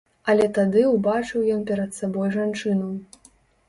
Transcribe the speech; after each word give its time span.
Але 0.31 0.47
тады 0.57 0.81
ўбачыў 0.95 1.45
ён 1.59 1.63
перад 1.71 1.95
сабой 2.01 2.37
жанчыну. 2.41 2.95